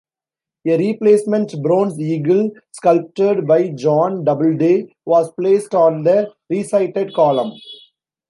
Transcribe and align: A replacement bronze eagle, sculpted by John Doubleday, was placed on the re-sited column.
A 0.65 0.77
replacement 0.79 1.61
bronze 1.61 1.99
eagle, 1.99 2.49
sculpted 2.71 3.45
by 3.45 3.69
John 3.69 4.23
Doubleday, 4.23 4.87
was 5.05 5.31
placed 5.33 5.75
on 5.75 6.01
the 6.03 6.33
re-sited 6.49 7.13
column. 7.13 7.51